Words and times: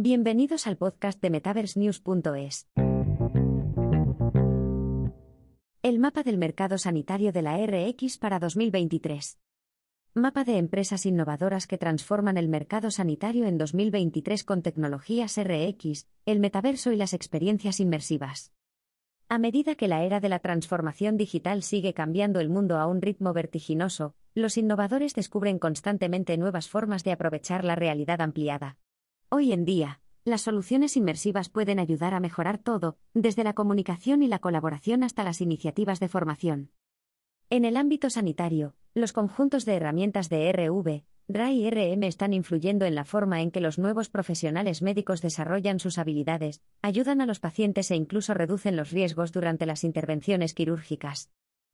Bienvenidos 0.00 0.68
al 0.68 0.76
podcast 0.76 1.20
de 1.20 1.28
MetaverseNews.es. 1.28 2.68
El 5.82 5.98
mapa 5.98 6.22
del 6.22 6.38
mercado 6.38 6.78
sanitario 6.78 7.32
de 7.32 7.42
la 7.42 7.56
RX 7.56 8.16
para 8.16 8.38
2023. 8.38 9.40
Mapa 10.14 10.44
de 10.44 10.58
empresas 10.58 11.04
innovadoras 11.04 11.66
que 11.66 11.78
transforman 11.78 12.36
el 12.36 12.48
mercado 12.48 12.92
sanitario 12.92 13.46
en 13.46 13.58
2023 13.58 14.44
con 14.44 14.62
tecnologías 14.62 15.36
RX, 15.36 16.06
el 16.26 16.38
metaverso 16.38 16.92
y 16.92 16.96
las 16.96 17.12
experiencias 17.12 17.80
inmersivas. 17.80 18.52
A 19.28 19.38
medida 19.38 19.74
que 19.74 19.88
la 19.88 20.04
era 20.04 20.20
de 20.20 20.28
la 20.28 20.38
transformación 20.38 21.16
digital 21.16 21.64
sigue 21.64 21.92
cambiando 21.92 22.38
el 22.38 22.50
mundo 22.50 22.78
a 22.78 22.86
un 22.86 23.02
ritmo 23.02 23.32
vertiginoso, 23.32 24.14
los 24.36 24.58
innovadores 24.58 25.14
descubren 25.14 25.58
constantemente 25.58 26.38
nuevas 26.38 26.68
formas 26.68 27.02
de 27.02 27.10
aprovechar 27.10 27.64
la 27.64 27.74
realidad 27.74 28.20
ampliada. 28.20 28.78
Hoy 29.30 29.52
en 29.52 29.66
día, 29.66 30.00
las 30.24 30.40
soluciones 30.40 30.96
inmersivas 30.96 31.50
pueden 31.50 31.78
ayudar 31.78 32.14
a 32.14 32.20
mejorar 32.20 32.56
todo, 32.56 32.96
desde 33.12 33.44
la 33.44 33.52
comunicación 33.52 34.22
y 34.22 34.26
la 34.26 34.38
colaboración 34.38 35.02
hasta 35.02 35.22
las 35.22 35.42
iniciativas 35.42 36.00
de 36.00 36.08
formación. 36.08 36.70
En 37.50 37.66
el 37.66 37.76
ámbito 37.76 38.08
sanitario, 38.08 38.74
los 38.94 39.12
conjuntos 39.12 39.66
de 39.66 39.74
herramientas 39.74 40.30
de 40.30 40.50
RV, 40.50 41.04
RA 41.28 41.52
y 41.52 41.68
RM 41.68 42.04
están 42.04 42.32
influyendo 42.32 42.86
en 42.86 42.94
la 42.94 43.04
forma 43.04 43.42
en 43.42 43.50
que 43.50 43.60
los 43.60 43.78
nuevos 43.78 44.08
profesionales 44.08 44.80
médicos 44.80 45.20
desarrollan 45.20 45.78
sus 45.78 45.98
habilidades, 45.98 46.62
ayudan 46.80 47.20
a 47.20 47.26
los 47.26 47.38
pacientes 47.38 47.90
e 47.90 47.96
incluso 47.96 48.32
reducen 48.32 48.76
los 48.76 48.92
riesgos 48.92 49.32
durante 49.32 49.66
las 49.66 49.84
intervenciones 49.84 50.54
quirúrgicas. 50.54 51.30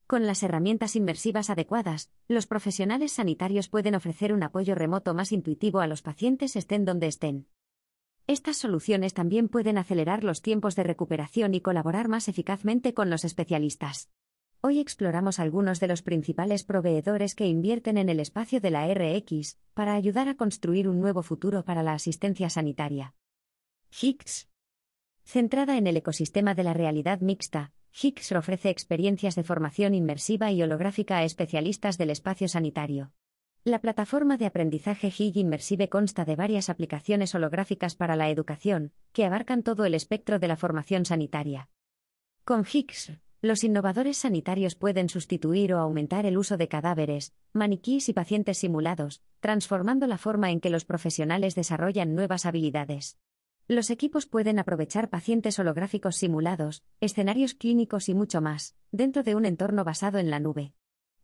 Con 0.07 0.27
las 0.27 0.43
herramientas 0.43 0.95
inmersivas 0.95 1.49
adecuadas, 1.49 2.11
los 2.27 2.45
profesionales 2.45 3.11
sanitarios 3.13 3.69
pueden 3.69 3.95
ofrecer 3.95 4.33
un 4.33 4.43
apoyo 4.43 4.75
remoto 4.75 5.15
más 5.15 5.31
intuitivo 5.31 5.79
a 5.79 5.87
los 5.87 6.03
pacientes 6.03 6.55
estén 6.55 6.85
donde 6.85 7.07
estén. 7.07 7.47
Estas 8.27 8.57
soluciones 8.57 9.15
también 9.15 9.49
pueden 9.49 9.79
acelerar 9.79 10.23
los 10.23 10.43
tiempos 10.43 10.75
de 10.75 10.83
recuperación 10.83 11.55
y 11.55 11.61
colaborar 11.61 12.07
más 12.07 12.27
eficazmente 12.27 12.93
con 12.93 13.09
los 13.09 13.25
especialistas. 13.25 14.11
Hoy 14.61 14.79
exploramos 14.79 15.39
algunos 15.39 15.79
de 15.79 15.87
los 15.87 16.03
principales 16.03 16.63
proveedores 16.63 17.33
que 17.33 17.47
invierten 17.47 17.97
en 17.97 18.09
el 18.09 18.19
espacio 18.19 18.61
de 18.61 18.71
la 18.71 18.87
RX 18.87 19.57
para 19.73 19.95
ayudar 19.95 20.27
a 20.27 20.35
construir 20.35 20.87
un 20.87 20.99
nuevo 21.01 21.23
futuro 21.23 21.65
para 21.65 21.81
la 21.81 21.93
asistencia 21.93 22.49
sanitaria. 22.51 23.15
Higgs. 24.01 24.49
Centrada 25.23 25.77
en 25.77 25.87
el 25.87 25.97
ecosistema 25.97 26.53
de 26.53 26.63
la 26.63 26.73
realidad 26.73 27.21
mixta, 27.21 27.73
Higgs 28.01 28.33
ofrece 28.33 28.69
experiencias 28.69 29.35
de 29.35 29.43
formación 29.43 29.95
inmersiva 29.95 30.51
y 30.51 30.61
holográfica 30.61 31.19
a 31.19 31.23
especialistas 31.23 31.97
del 31.97 32.09
espacio 32.09 32.49
sanitario. 32.49 33.13
La 33.63 33.79
plataforma 33.79 34.35
de 34.35 34.45
aprendizaje 34.45 35.07
HIG 35.07 35.37
Immersive 35.37 35.87
consta 35.87 36.25
de 36.25 36.35
varias 36.35 36.69
aplicaciones 36.69 37.33
holográficas 37.35 37.95
para 37.95 38.17
la 38.17 38.29
educación, 38.29 38.91
que 39.13 39.23
abarcan 39.23 39.63
todo 39.63 39.85
el 39.85 39.93
espectro 39.93 40.39
de 40.39 40.47
la 40.49 40.57
formación 40.57 41.05
sanitaria. 41.05 41.69
Con 42.43 42.65
Higgs, 42.71 43.13
los 43.41 43.63
innovadores 43.63 44.17
sanitarios 44.17 44.75
pueden 44.75 45.07
sustituir 45.07 45.73
o 45.73 45.79
aumentar 45.79 46.25
el 46.25 46.37
uso 46.37 46.57
de 46.57 46.67
cadáveres, 46.67 47.33
maniquíes 47.53 48.09
y 48.09 48.13
pacientes 48.13 48.57
simulados, 48.57 49.21
transformando 49.39 50.05
la 50.05 50.17
forma 50.17 50.51
en 50.51 50.59
que 50.59 50.69
los 50.69 50.83
profesionales 50.83 51.55
desarrollan 51.55 52.13
nuevas 52.13 52.45
habilidades. 52.45 53.17
Los 53.67 53.89
equipos 53.89 54.27
pueden 54.27 54.59
aprovechar 54.59 55.09
pacientes 55.09 55.57
holográficos 55.57 56.17
simulados, 56.17 56.83
escenarios 56.99 57.55
clínicos 57.55 58.09
y 58.09 58.13
mucho 58.13 58.39
más, 58.39 58.75
dentro 58.91 59.23
de 59.23 59.33
un 59.33 59.43
entorno 59.43 59.83
basado 59.83 60.19
en 60.19 60.29
la 60.29 60.39
nube. 60.39 60.73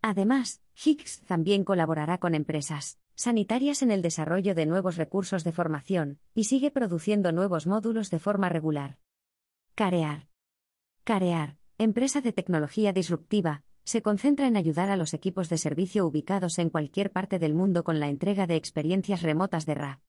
Además, 0.02 0.60
Higgs 0.84 1.22
también 1.22 1.64
colaborará 1.64 2.18
con 2.18 2.34
empresas 2.34 2.98
sanitarias 3.14 3.84
en 3.84 3.92
el 3.92 4.02
desarrollo 4.02 4.56
de 4.56 4.66
nuevos 4.66 4.98
recursos 4.98 5.44
de 5.44 5.52
formación, 5.52 6.18
y 6.34 6.46
sigue 6.46 6.72
produciendo 6.72 7.32
nuevos 7.32 7.68
módulos 7.68 8.10
de 8.10 8.18
forma 8.18 8.50
regular. 8.50 8.98
Carear. 9.76 10.28
Carear, 11.04 11.58
empresa 11.78 12.22
de 12.22 12.34
tecnología 12.34 12.94
disruptiva, 12.94 13.64
se 13.84 14.02
concentra 14.02 14.48
en 14.48 14.58
ayudar 14.58 14.90
a 14.90 14.98
los 14.98 15.14
equipos 15.14 15.50
de 15.50 15.60
servicio 15.60 16.08
ubicados 16.08 16.58
en 16.58 16.72
cualquier 16.72 17.12
parte 17.12 17.38
del 17.38 17.54
mundo 17.54 17.84
con 17.84 18.00
la 18.00 18.10
entrega 18.10 18.48
de 18.48 18.56
experiencias 18.56 19.22
remotas 19.22 19.68
de 19.68 19.76
RA. 19.76 20.02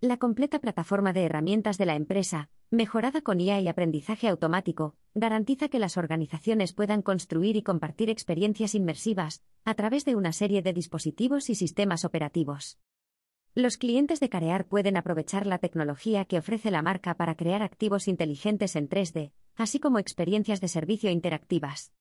La 0.00 0.16
completa 0.16 0.60
plataforma 0.60 1.12
de 1.12 1.24
herramientas 1.24 1.76
de 1.76 1.84
la 1.84 1.96
empresa, 1.96 2.50
mejorada 2.70 3.20
con 3.20 3.40
IA 3.40 3.60
y 3.60 3.66
aprendizaje 3.66 4.28
automático, 4.28 4.94
garantiza 5.14 5.68
que 5.68 5.80
las 5.80 5.96
organizaciones 5.96 6.72
puedan 6.72 7.02
construir 7.02 7.56
y 7.56 7.62
compartir 7.62 8.08
experiencias 8.08 8.76
inmersivas 8.76 9.42
a 9.64 9.74
través 9.74 10.04
de 10.04 10.14
una 10.14 10.32
serie 10.32 10.62
de 10.62 10.72
dispositivos 10.72 11.50
y 11.50 11.56
sistemas 11.56 12.04
operativos. 12.04 12.78
Los 13.56 13.76
clientes 13.76 14.20
de 14.20 14.28
Carear 14.28 14.68
pueden 14.68 14.96
aprovechar 14.96 15.48
la 15.48 15.58
tecnología 15.58 16.26
que 16.26 16.38
ofrece 16.38 16.70
la 16.70 16.82
marca 16.82 17.14
para 17.14 17.34
crear 17.34 17.64
activos 17.64 18.06
inteligentes 18.06 18.76
en 18.76 18.88
3D, 18.88 19.32
así 19.56 19.80
como 19.80 19.98
experiencias 19.98 20.60
de 20.60 20.68
servicio 20.68 21.10
interactivas. 21.10 21.92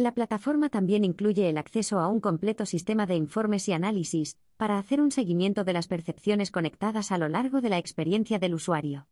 La 0.00 0.14
plataforma 0.14 0.70
también 0.70 1.04
incluye 1.04 1.50
el 1.50 1.58
acceso 1.58 2.00
a 2.00 2.08
un 2.08 2.20
completo 2.20 2.64
sistema 2.64 3.04
de 3.04 3.16
informes 3.16 3.68
y 3.68 3.74
análisis, 3.74 4.38
para 4.56 4.78
hacer 4.78 4.98
un 4.98 5.10
seguimiento 5.10 5.62
de 5.62 5.74
las 5.74 5.88
percepciones 5.88 6.50
conectadas 6.50 7.12
a 7.12 7.18
lo 7.18 7.28
largo 7.28 7.60
de 7.60 7.68
la 7.68 7.76
experiencia 7.76 8.38
del 8.38 8.54
usuario. 8.54 9.08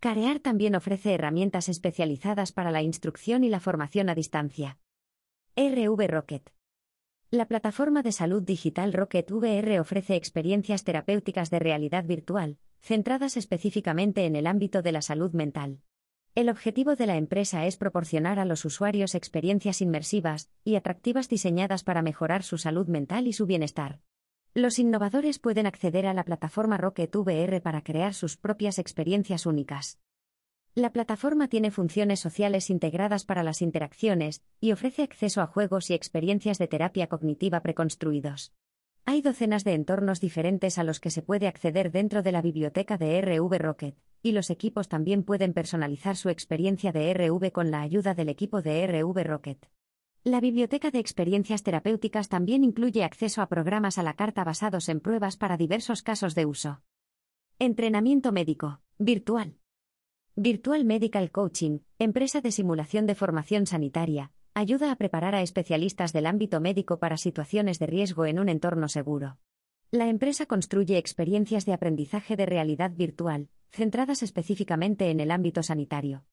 Carear 0.00 0.40
también 0.40 0.74
ofrece 0.74 1.14
herramientas 1.14 1.68
especializadas 1.68 2.50
para 2.50 2.72
la 2.72 2.82
instrucción 2.82 3.44
y 3.44 3.50
la 3.50 3.60
formación 3.60 4.08
a 4.08 4.16
distancia. 4.16 4.80
RV 5.54 6.08
Rocket. 6.08 6.52
La 7.30 7.46
plataforma 7.46 8.02
de 8.02 8.10
salud 8.10 8.42
digital 8.42 8.92
Rocket 8.92 9.30
VR 9.30 9.78
ofrece 9.78 10.16
experiencias 10.16 10.82
terapéuticas 10.82 11.50
de 11.50 11.60
realidad 11.60 12.04
virtual, 12.04 12.58
centradas 12.80 13.36
específicamente 13.36 14.26
en 14.26 14.34
el 14.34 14.48
ámbito 14.48 14.82
de 14.82 14.90
la 14.90 15.02
salud 15.02 15.30
mental. 15.34 15.82
El 16.34 16.48
objetivo 16.48 16.96
de 16.96 17.06
la 17.06 17.18
empresa 17.18 17.66
es 17.66 17.76
proporcionar 17.76 18.38
a 18.38 18.46
los 18.46 18.64
usuarios 18.64 19.14
experiencias 19.14 19.82
inmersivas 19.82 20.48
y 20.64 20.76
atractivas 20.76 21.28
diseñadas 21.28 21.84
para 21.84 22.00
mejorar 22.00 22.42
su 22.42 22.56
salud 22.56 22.86
mental 22.88 23.26
y 23.26 23.34
su 23.34 23.44
bienestar. 23.44 24.00
Los 24.54 24.78
innovadores 24.78 25.38
pueden 25.38 25.66
acceder 25.66 26.06
a 26.06 26.14
la 26.14 26.24
plataforma 26.24 26.78
Rocket 26.78 27.14
VR 27.14 27.60
para 27.60 27.82
crear 27.82 28.14
sus 28.14 28.38
propias 28.38 28.78
experiencias 28.78 29.44
únicas. 29.44 29.98
La 30.74 30.90
plataforma 30.90 31.48
tiene 31.48 31.70
funciones 31.70 32.20
sociales 32.20 32.70
integradas 32.70 33.26
para 33.26 33.42
las 33.42 33.60
interacciones 33.60 34.42
y 34.58 34.72
ofrece 34.72 35.02
acceso 35.02 35.42
a 35.42 35.46
juegos 35.46 35.90
y 35.90 35.94
experiencias 35.94 36.56
de 36.56 36.66
terapia 36.66 37.08
cognitiva 37.08 37.60
preconstruidos. 37.60 38.54
Hay 39.04 39.20
docenas 39.20 39.64
de 39.64 39.74
entornos 39.74 40.18
diferentes 40.18 40.78
a 40.78 40.84
los 40.84 40.98
que 40.98 41.10
se 41.10 41.20
puede 41.20 41.46
acceder 41.46 41.92
dentro 41.92 42.22
de 42.22 42.32
la 42.32 42.40
biblioteca 42.40 42.96
de 42.96 43.20
RV 43.20 43.58
Rocket, 43.58 43.96
y 44.22 44.32
los 44.32 44.50
equipos 44.50 44.88
también 44.88 45.24
pueden 45.24 45.52
personalizar 45.52 46.16
su 46.16 46.28
experiencia 46.28 46.92
de 46.92 47.12
RV 47.12 47.50
con 47.52 47.70
la 47.70 47.80
ayuda 47.82 48.14
del 48.14 48.28
equipo 48.28 48.62
de 48.62 48.86
RV 48.86 49.24
Rocket. 49.24 49.68
La 50.24 50.40
biblioteca 50.40 50.92
de 50.92 51.00
experiencias 51.00 51.64
terapéuticas 51.64 52.28
también 52.28 52.62
incluye 52.62 53.02
acceso 53.02 53.42
a 53.42 53.48
programas 53.48 53.98
a 53.98 54.04
la 54.04 54.14
carta 54.14 54.44
basados 54.44 54.88
en 54.88 55.00
pruebas 55.00 55.36
para 55.36 55.56
diversos 55.56 56.02
casos 56.02 56.36
de 56.36 56.46
uso. 56.46 56.82
Entrenamiento 57.58 58.30
médico, 58.30 58.80
virtual. 58.98 59.58
Virtual 60.36 60.84
Medical 60.84 61.30
Coaching, 61.32 61.80
empresa 61.98 62.40
de 62.40 62.52
simulación 62.52 63.06
de 63.06 63.16
formación 63.16 63.66
sanitaria, 63.66 64.30
ayuda 64.54 64.92
a 64.92 64.96
preparar 64.96 65.34
a 65.34 65.42
especialistas 65.42 66.12
del 66.12 66.26
ámbito 66.26 66.60
médico 66.60 66.98
para 66.98 67.16
situaciones 67.16 67.80
de 67.80 67.86
riesgo 67.86 68.24
en 68.26 68.38
un 68.38 68.48
entorno 68.48 68.88
seguro. 68.88 69.38
La 69.90 70.08
empresa 70.08 70.46
construye 70.46 70.98
experiencias 70.98 71.66
de 71.66 71.72
aprendizaje 71.72 72.36
de 72.36 72.46
realidad 72.46 72.92
virtual, 72.94 73.48
centradas 73.72 74.22
específicamente 74.22 75.10
en 75.10 75.20
el 75.20 75.30
ámbito 75.30 75.62
sanitario. 75.62 76.24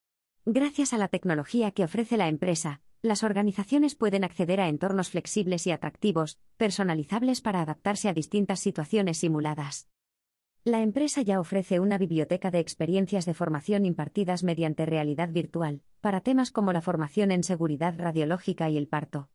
Gracias 0.46 0.94
a 0.94 0.98
la 0.98 1.08
tecnología 1.08 1.72
que 1.72 1.84
ofrece 1.84 2.18
la 2.18 2.28
empresa, 2.28 2.82
las 3.02 3.24
organizaciones 3.24 3.96
pueden 3.96 4.26
acceder 4.26 4.60
a 4.60 4.68
entornos 4.68 5.10
flexibles 5.10 5.66
y 5.68 5.72
atractivos, 5.72 6.38
personalizables 6.58 7.40
para 7.40 7.62
adaptarse 7.62 8.10
a 8.10 8.14
distintas 8.14 8.60
situaciones 8.60 9.18
simuladas. 9.18 9.88
La 10.66 10.82
empresa 10.82 11.22
ya 11.22 11.40
ofrece 11.40 11.80
una 11.80 11.98
biblioteca 11.98 12.52
de 12.52 12.60
experiencias 12.60 13.26
de 13.26 13.34
formación 13.34 13.86
impartidas 13.86 14.44
mediante 14.44 14.86
realidad 14.86 15.30
virtual, 15.30 15.82
para 16.02 16.20
temas 16.20 16.52
como 16.52 16.74
la 16.74 16.82
formación 16.82 17.32
en 17.32 17.44
seguridad 17.44 17.96
radiológica 17.98 18.70
y 18.70 18.78
el 18.78 18.90
parto. 18.90 19.30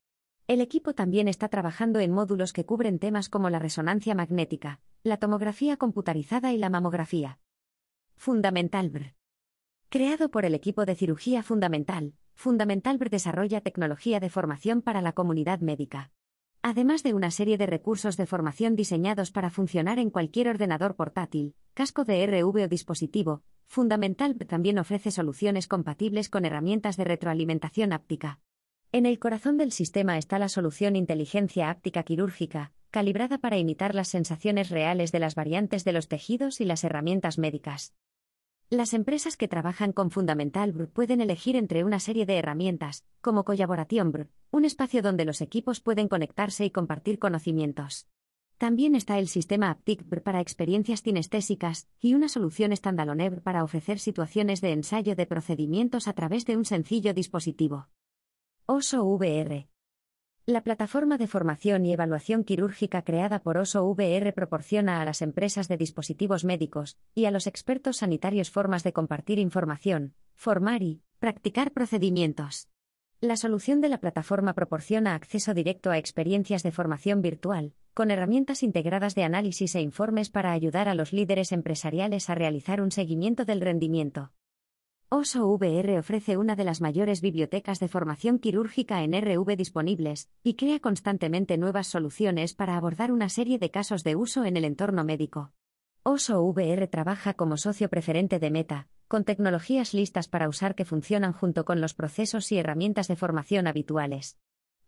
El 0.47 0.61
equipo 0.61 0.93
también 0.93 1.27
está 1.27 1.49
trabajando 1.49 2.01
en 2.01 2.13
módulos 2.13 2.53
que 2.53 2.67
cubren 2.67 2.99
temas 2.99 3.31
como 3.31 3.49
la 3.49 3.59
resonancia 3.59 4.15
magnética, 4.15 4.81
la 5.03 5.17
tomografía 5.17 5.79
computarizada 5.79 6.53
y 6.53 6.59
la 6.59 6.69
mamografía. 6.69 7.39
Fundamental 8.17 8.91
BR. 8.91 9.15
Creado 9.89 10.31
por 10.31 10.45
el 10.45 10.55
equipo 10.55 10.85
de 10.87 10.95
cirugía 10.95 11.43
fundamental, 11.43 12.15
Fundamental 12.35 12.99
desarrolla 12.99 13.61
tecnología 13.61 14.21
de 14.21 14.29
formación 14.29 14.83
para 14.83 15.01
la 15.01 15.13
comunidad 15.13 15.61
médica. 15.61 16.11
Además 16.63 17.03
de 17.03 17.15
una 17.15 17.31
serie 17.31 17.59
de 17.59 17.67
recursos 17.67 18.17
de 18.17 18.27
formación 18.27 18.75
diseñados 18.75 19.31
para 19.31 19.51
funcionar 19.51 19.99
en 19.99 20.11
cualquier 20.11 20.49
ordenador 20.49 20.97
portátil, 20.97 21.55
casco 21.75 22.05
de 22.05 22.27
RV 22.27 22.65
o 22.65 22.69
dispositivo, 22.69 23.43
Fundamental 23.67 24.37
también 24.47 24.79
ofrece 24.79 25.11
soluciones 25.11 25.69
compatibles 25.69 26.29
con 26.29 26.45
herramientas 26.45 26.97
de 26.97 27.05
retroalimentación 27.05 27.93
áptica. 27.93 28.41
En 28.93 29.07
el 29.07 29.19
corazón 29.19 29.57
del 29.57 29.73
sistema 29.73 30.19
está 30.19 30.39
la 30.39 30.49
solución 30.49 30.97
inteligencia 30.97 31.71
áptica 31.71 32.03
quirúrgica, 32.03 32.73
calibrada 32.95 33.39
para 33.39 33.59
imitar 33.59 33.93
las 33.93 34.07
sensaciones 34.07 34.71
reales 34.71 35.11
de 35.11 35.19
las 35.19 35.35
variantes 35.35 35.83
de 35.83 35.91
los 35.91 36.07
tejidos 36.07 36.61
y 36.61 36.65
las 36.65 36.85
herramientas 36.85 37.39
médicas. 37.39 37.93
Las 38.71 38.95
empresas 38.95 39.37
que 39.37 39.49
trabajan 39.49 39.93
con 39.93 40.13
Fundamental 40.13 40.71
Br 40.71 40.91
pueden 40.91 41.21
elegir 41.21 41.57
entre 41.57 41.83
una 41.83 41.99
serie 41.99 42.25
de 42.25 42.37
herramientas, 42.37 43.05
como 43.21 43.45
Collaboration 43.45 44.13
Br, 44.13 44.29
un 44.53 44.65
espacio 44.65 45.03
donde 45.03 45.25
los 45.25 45.41
equipos 45.41 45.81
pueden 45.81 46.07
conectarse 46.07 46.67
y 46.67 46.71
compartir 46.71 47.19
conocimientos. 47.19 48.07
También 48.59 48.95
está 48.95 49.19
el 49.19 49.27
sistema 49.27 49.73
Aptic 49.73 50.09
Br 50.09 50.23
para 50.23 50.41
experiencias 50.41 51.03
kinestésicas 51.03 51.89
y 51.99 52.15
una 52.15 52.29
solución 52.29 52.71
standalone 52.77 53.33
para 53.33 53.65
ofrecer 53.65 53.99
situaciones 53.99 54.61
de 54.61 54.71
ensayo 54.71 55.17
de 55.17 55.27
procedimientos 55.27 56.07
a 56.07 56.13
través 56.13 56.47
de 56.47 56.57
un 56.57 56.65
sencillo 56.65 57.13
dispositivo. 57.13 57.89
OSO 58.67 59.03
VR 59.03 59.74
la 60.47 60.63
plataforma 60.63 61.17
de 61.17 61.27
formación 61.27 61.87
y 61.87 61.95
evaluación 61.95 62.45
quirúrgica 62.45 63.03
creada 63.03 63.39
por 63.39 63.57
OSO 63.57 63.83
VR 63.87 64.31
proporciona 64.35 65.01
a 65.01 65.05
las 65.07 65.23
empresas 65.23 65.69
de 65.69 65.79
dispositivos 65.79 66.45
médicos 66.45 66.99
y 67.15 67.25
a 67.25 67.31
los 67.31 67.47
expertos 67.47 67.99
sanitarios 67.99 68.51
formas 68.51 68.85
de 68.85 68.93
compartir 68.93 69.39
información, 69.39 70.13
formar 70.35 70.83
y 70.83 71.01
practicar 71.19 71.73
procedimientos. 71.73 72.69
La 73.23 73.39
solución 73.39 73.81
de 73.81 73.89
la 73.89 74.01
plataforma 74.01 74.53
proporciona 74.53 75.15
acceso 75.15 75.55
directo 75.55 75.91
a 75.91 75.97
experiencias 75.97 76.63
de 76.63 76.73
formación 76.73 77.23
virtual, 77.23 77.73
con 77.95 78.11
herramientas 78.11 78.63
integradas 78.63 79.15
de 79.15 79.25
análisis 79.25 79.75
e 79.77 79.81
informes 79.81 80.29
para 80.29 80.53
ayudar 80.53 80.91
a 80.91 80.95
los 80.95 81.15
líderes 81.15 81.53
empresariales 81.53 82.29
a 82.29 82.35
realizar 82.35 82.83
un 82.83 82.91
seguimiento 82.91 83.47
del 83.47 83.63
rendimiento. 83.63 84.31
OSO 85.17 85.47
VR 85.47 85.97
ofrece 86.01 86.37
una 86.37 86.57
de 86.57 86.65
las 86.65 86.81
mayores 86.81 87.21
bibliotecas 87.21 87.79
de 87.79 87.87
formación 87.87 88.41
quirúrgica 88.41 89.05
en 89.05 89.13
RV 89.13 89.57
disponibles, 89.57 90.29
y 90.43 90.55
crea 90.55 90.81
constantemente 90.81 91.57
nuevas 91.57 91.87
soluciones 91.87 92.53
para 92.53 92.77
abordar 92.77 93.13
una 93.13 93.29
serie 93.29 93.61
de 93.61 93.71
casos 93.71 94.03
de 94.03 94.17
uso 94.17 94.45
en 94.45 94.57
el 94.57 94.65
entorno 94.65 95.05
médico. 95.05 95.53
OSO 96.03 96.43
VR 96.43 96.89
trabaja 96.89 97.35
como 97.35 97.57
socio 97.57 97.89
preferente 97.89 98.41
de 98.41 98.51
Meta, 98.51 98.89
con 99.07 99.23
tecnologías 99.23 99.95
listas 99.95 100.27
para 100.27 100.49
usar 100.49 100.75
que 100.75 100.85
funcionan 100.85 101.33
junto 101.33 101.65
con 101.65 101.81
los 101.81 101.95
procesos 101.95 102.51
y 102.51 102.59
herramientas 102.59 103.07
de 103.07 103.15
formación 103.15 103.69
habituales. 103.69 104.37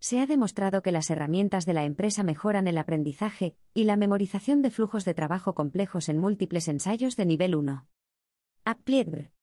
Se 0.00 0.18
ha 0.18 0.26
demostrado 0.26 0.82
que 0.82 0.90
las 0.90 1.08
herramientas 1.08 1.66
de 1.66 1.74
la 1.74 1.84
empresa 1.84 2.24
mejoran 2.24 2.66
el 2.66 2.78
aprendizaje 2.78 3.54
y 3.74 3.84
la 3.84 3.94
memorización 3.94 4.60
de 4.60 4.72
flujos 4.72 5.04
de 5.04 5.14
trabajo 5.14 5.54
complejos 5.54 6.08
en 6.08 6.18
múltiples 6.18 6.66
ensayos 6.66 7.14
de 7.14 7.26
nivel 7.26 7.54
1. 7.54 7.86
Applied 8.64 9.35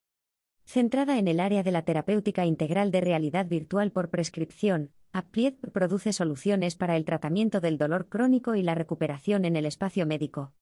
Centrada 0.65 1.19
en 1.19 1.27
el 1.27 1.39
área 1.39 1.63
de 1.63 1.71
la 1.71 1.83
terapéutica 1.83 2.45
integral 2.45 2.92
de 2.92 3.01
realidad 3.01 3.45
virtual 3.48 3.92
por 3.92 4.10
prescripción, 4.10 4.92
Applied 5.12 5.54
produce 5.71 6.12
soluciones 6.12 6.75
para 6.75 6.98
el 6.98 7.06
tratamiento 7.06 7.62
del 7.62 7.77
dolor 7.77 8.10
crónico 8.10 8.56
y 8.56 8.63
la 8.63 8.74
recuperación 8.74 9.45
en 9.45 9.56
el 9.56 9.68
espacio 9.68 10.07
médico. 10.07 10.54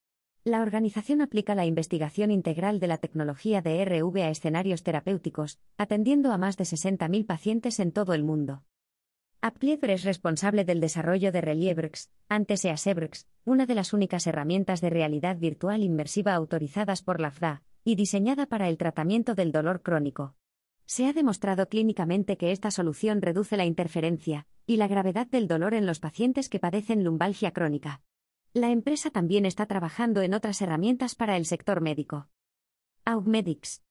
La 0.44 0.62
organización 0.62 1.22
aplica 1.22 1.56
la 1.56 1.66
investigación 1.66 2.32
integral 2.32 2.80
de 2.80 2.88
la 2.88 2.98
tecnología 2.98 3.62
de 3.62 3.86
RV 3.86 4.18
a 4.24 4.30
escenarios 4.30 4.84
terapéuticos, 4.84 5.60
atendiendo 5.78 6.32
a 6.32 6.38
más 6.38 6.58
de 6.58 6.64
60.000 6.64 7.26
pacientes 7.26 7.80
en 7.80 7.92
todo 7.92 8.14
el 8.14 8.24
mundo. 8.24 8.64
Applied 9.40 9.84
es 9.86 10.04
responsable 10.04 10.66
del 10.66 10.82
desarrollo 10.82 11.32
de 11.32 11.42
Reliebrx, 11.42 12.12
antes 12.28 12.66
EASEBRX, 12.66 13.28
una 13.46 13.66
de 13.66 13.76
las 13.76 13.94
únicas 13.94 14.28
herramientas 14.28 14.82
de 14.82 14.90
realidad 14.90 15.38
virtual 15.38 15.84
inmersiva 15.84 16.34
autorizadas 16.34 17.02
por 17.04 17.20
la 17.22 17.32
FDA, 17.32 17.64
y 17.84 17.96
diseñada 17.96 18.46
para 18.46 18.70
el 18.70 18.78
tratamiento 18.78 19.36
del 19.36 19.52
dolor 19.52 19.82
crónico. 19.82 20.36
Se 20.86 21.06
ha 21.06 21.14
demostrado 21.14 21.70
clínicamente 21.70 22.38
que 22.38 22.52
esta 22.52 22.72
solución 22.72 23.22
reduce 23.22 23.58
la 23.58 23.66
interferencia 23.66 24.46
y 24.66 24.78
la 24.78 24.88
gravedad 24.88 25.28
del 25.28 25.48
dolor 25.48 25.74
en 25.74 25.86
los 25.86 26.00
pacientes 26.00 26.50
que 26.50 26.60
padecen 26.60 27.04
lumbalgia 27.04 27.52
crónica. 27.52 28.02
La 28.54 28.70
empresa 28.70 29.10
también 29.10 29.46
está 29.46 29.66
trabajando 29.66 30.22
en 30.22 30.34
otras 30.34 30.62
herramientas 30.62 31.16
para 31.16 31.38
el 31.38 31.46
sector 31.46 31.80
médico. 31.80 32.28
Augmedix. 33.06 33.82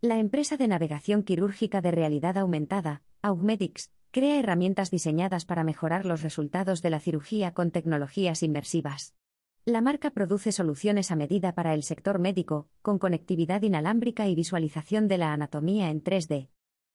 La 0.00 0.18
empresa 0.18 0.56
de 0.56 0.68
navegación 0.68 1.22
quirúrgica 1.22 1.80
de 1.80 1.92
realidad 1.92 2.36
aumentada, 2.36 3.02
Augmedix, 3.22 3.90
crea 4.10 4.38
herramientas 4.38 4.90
diseñadas 4.90 5.44
para 5.44 5.64
mejorar 5.64 6.04
los 6.04 6.22
resultados 6.22 6.82
de 6.82 6.90
la 6.90 7.00
cirugía 7.00 7.54
con 7.54 7.70
tecnologías 7.70 8.42
inmersivas. 8.42 9.14
La 9.66 9.80
marca 9.80 10.10
produce 10.10 10.52
soluciones 10.52 11.10
a 11.10 11.16
medida 11.16 11.54
para 11.54 11.72
el 11.72 11.84
sector 11.84 12.18
médico, 12.18 12.68
con 12.82 12.98
conectividad 12.98 13.62
inalámbrica 13.62 14.28
y 14.28 14.34
visualización 14.34 15.08
de 15.08 15.16
la 15.16 15.32
anatomía 15.32 15.88
en 15.88 16.04
3D. 16.04 16.50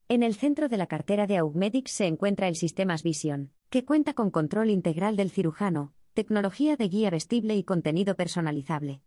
En 0.07 0.21
el 0.21 0.35
centro 0.35 0.69
de 0.69 0.77
la 0.77 0.85
cartera 0.85 1.25
de 1.25 1.37
Augmedix 1.37 1.89
se 1.89 2.05
encuentra 2.05 2.47
el 2.47 2.55
Sistemas 2.55 3.01
Vision, 3.01 3.51
que 3.71 3.85
cuenta 3.85 4.13
con 4.13 4.29
control 4.29 4.69
integral 4.69 5.15
del 5.15 5.31
cirujano, 5.31 5.95
tecnología 6.13 6.75
de 6.75 6.89
guía 6.89 7.09
vestible 7.09 7.55
y 7.55 7.63
contenido 7.63 8.15
personalizable. 8.15 9.01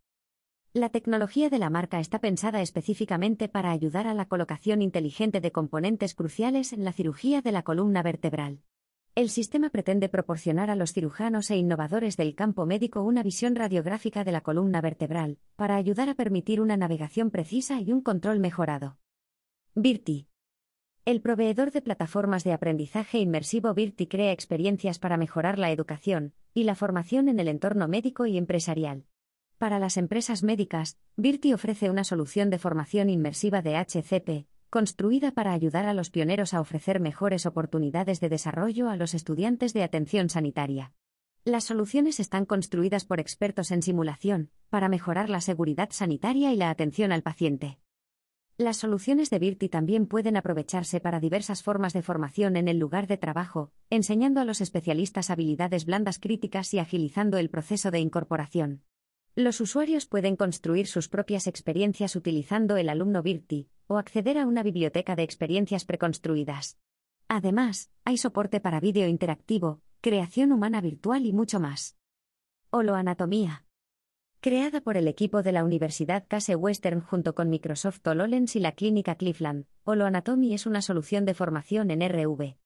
La 0.72 0.88
tecnología 0.88 1.48
de 1.48 1.60
la 1.60 1.70
marca 1.70 2.00
está 2.00 2.18
pensada 2.18 2.62
específicamente 2.62 3.48
para 3.48 3.70
ayudar 3.70 4.08
a 4.08 4.14
la 4.14 4.26
colocación 4.26 4.82
inteligente 4.82 5.40
de 5.40 5.52
componentes 5.52 6.16
cruciales 6.16 6.72
en 6.72 6.84
la 6.84 6.92
cirugía 6.92 7.42
de 7.42 7.52
la 7.52 7.62
columna 7.62 8.02
vertebral. 8.02 8.58
El 9.14 9.28
sistema 9.28 9.68
pretende 9.68 10.08
proporcionar 10.08 10.70
a 10.70 10.74
los 10.74 10.94
cirujanos 10.94 11.50
e 11.50 11.56
innovadores 11.56 12.16
del 12.16 12.34
campo 12.34 12.64
médico 12.64 13.02
una 13.02 13.22
visión 13.22 13.54
radiográfica 13.54 14.24
de 14.24 14.32
la 14.32 14.40
columna 14.40 14.80
vertebral, 14.80 15.36
para 15.54 15.76
ayudar 15.76 16.08
a 16.08 16.14
permitir 16.14 16.62
una 16.62 16.78
navegación 16.78 17.30
precisa 17.30 17.78
y 17.78 17.92
un 17.92 18.00
control 18.00 18.40
mejorado. 18.40 18.96
Virti. 19.74 20.28
El 21.04 21.20
proveedor 21.20 21.72
de 21.72 21.82
plataformas 21.82 22.42
de 22.42 22.54
aprendizaje 22.54 23.18
inmersivo 23.18 23.74
Virti 23.74 24.06
crea 24.06 24.32
experiencias 24.32 24.98
para 24.98 25.18
mejorar 25.18 25.58
la 25.58 25.70
educación 25.70 26.32
y 26.54 26.64
la 26.64 26.74
formación 26.74 27.28
en 27.28 27.38
el 27.38 27.48
entorno 27.48 27.88
médico 27.88 28.24
y 28.24 28.38
empresarial. 28.38 29.04
Para 29.58 29.78
las 29.78 29.98
empresas 29.98 30.42
médicas, 30.42 30.96
Virti 31.16 31.52
ofrece 31.52 31.90
una 31.90 32.04
solución 32.04 32.48
de 32.48 32.58
formación 32.58 33.10
inmersiva 33.10 33.60
de 33.60 33.76
HCP, 33.76 34.46
construida 34.72 35.32
para 35.32 35.52
ayudar 35.52 35.84
a 35.84 35.92
los 35.92 36.08
pioneros 36.08 36.54
a 36.54 36.60
ofrecer 36.62 36.98
mejores 36.98 37.44
oportunidades 37.44 38.20
de 38.20 38.30
desarrollo 38.30 38.88
a 38.88 38.96
los 38.96 39.12
estudiantes 39.12 39.74
de 39.74 39.82
atención 39.82 40.30
sanitaria. 40.30 40.94
Las 41.44 41.64
soluciones 41.64 42.18
están 42.20 42.46
construidas 42.46 43.04
por 43.04 43.20
expertos 43.20 43.70
en 43.70 43.82
simulación, 43.82 44.50
para 44.70 44.88
mejorar 44.88 45.28
la 45.28 45.42
seguridad 45.42 45.90
sanitaria 45.92 46.54
y 46.54 46.56
la 46.56 46.70
atención 46.70 47.12
al 47.12 47.22
paciente. 47.22 47.80
Las 48.56 48.78
soluciones 48.78 49.28
de 49.28 49.40
Virti 49.40 49.68
también 49.68 50.06
pueden 50.06 50.38
aprovecharse 50.38 51.00
para 51.00 51.20
diversas 51.20 51.62
formas 51.62 51.92
de 51.92 52.00
formación 52.00 52.56
en 52.56 52.66
el 52.66 52.78
lugar 52.78 53.08
de 53.08 53.18
trabajo, 53.18 53.72
enseñando 53.90 54.40
a 54.40 54.46
los 54.46 54.62
especialistas 54.62 55.28
habilidades 55.28 55.84
blandas 55.84 56.18
críticas 56.18 56.72
y 56.72 56.78
agilizando 56.78 57.36
el 57.36 57.50
proceso 57.50 57.90
de 57.90 58.00
incorporación. 58.00 58.84
Los 59.34 59.62
usuarios 59.62 60.04
pueden 60.04 60.36
construir 60.36 60.86
sus 60.86 61.08
propias 61.08 61.46
experiencias 61.46 62.16
utilizando 62.16 62.76
el 62.76 62.90
alumno 62.90 63.22
Virti, 63.22 63.68
o 63.92 63.98
acceder 63.98 64.38
a 64.38 64.46
una 64.46 64.62
biblioteca 64.62 65.16
de 65.16 65.22
experiencias 65.22 65.84
preconstruidas. 65.84 66.78
Además, 67.28 67.90
hay 68.04 68.16
soporte 68.16 68.60
para 68.60 68.80
vídeo 68.80 69.06
interactivo, 69.08 69.80
creación 70.00 70.52
humana 70.52 70.80
virtual 70.80 71.24
y 71.26 71.32
mucho 71.32 71.60
más. 71.60 71.96
Holoanatomía. 72.70 73.64
Creada 74.40 74.80
por 74.80 74.96
el 74.96 75.06
equipo 75.06 75.42
de 75.42 75.52
la 75.52 75.62
Universidad 75.62 76.24
Case 76.26 76.56
Western 76.56 77.00
junto 77.00 77.34
con 77.34 77.48
Microsoft 77.48 78.04
HoloLens 78.06 78.56
y 78.56 78.60
la 78.60 78.72
Clínica 78.72 79.14
Cleveland, 79.14 79.66
Holoanatomy 79.84 80.52
es 80.52 80.66
una 80.66 80.82
solución 80.82 81.24
de 81.24 81.34
formación 81.34 81.90
en 81.90 82.00
RV. 82.00 82.56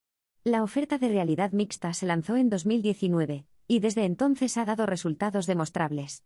La 0.42 0.62
oferta 0.62 0.96
de 0.96 1.08
realidad 1.08 1.52
mixta 1.52 1.92
se 1.92 2.06
lanzó 2.06 2.36
en 2.36 2.48
2019, 2.48 3.46
y 3.68 3.80
desde 3.80 4.04
entonces 4.04 4.56
ha 4.56 4.64
dado 4.64 4.86
resultados 4.86 5.46
demostrables. 5.46 6.24